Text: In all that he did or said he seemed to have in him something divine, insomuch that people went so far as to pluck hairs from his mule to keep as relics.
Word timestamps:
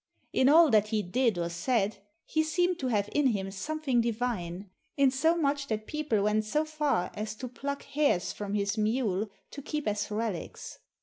In 0.33 0.49
all 0.49 0.71
that 0.71 0.87
he 0.87 1.03
did 1.03 1.37
or 1.37 1.47
said 1.47 1.99
he 2.25 2.41
seemed 2.41 2.79
to 2.79 2.87
have 2.87 3.07
in 3.11 3.27
him 3.27 3.51
something 3.51 4.01
divine, 4.01 4.71
insomuch 4.97 5.67
that 5.67 5.85
people 5.85 6.23
went 6.23 6.43
so 6.43 6.65
far 6.65 7.11
as 7.13 7.35
to 7.35 7.47
pluck 7.47 7.83
hairs 7.83 8.31
from 8.33 8.55
his 8.55 8.79
mule 8.79 9.29
to 9.51 9.61
keep 9.61 9.87
as 9.87 10.09
relics. 10.09 10.79